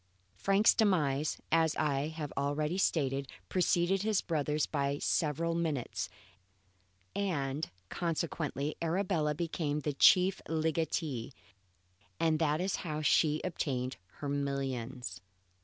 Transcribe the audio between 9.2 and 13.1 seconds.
became the chief legatee; and that is how